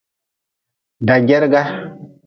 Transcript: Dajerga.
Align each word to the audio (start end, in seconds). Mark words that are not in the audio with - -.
Dajerga. 1.07 1.65